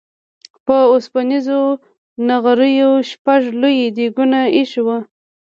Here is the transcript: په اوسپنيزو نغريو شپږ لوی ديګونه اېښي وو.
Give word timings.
په 0.65 0.75
اوسپنيزو 0.91 1.61
نغريو 2.29 2.91
شپږ 3.11 3.41
لوی 3.61 3.77
ديګونه 3.97 4.39
اېښي 4.57 4.81
وو. 4.85 4.97